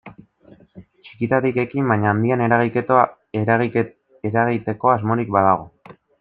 Txikitik 1.09 1.59
ekin 1.63 1.91
baina 1.91 2.13
handian 2.13 2.43
eragiteko 2.47 4.95
asmorik 4.97 5.33
badago. 5.39 5.71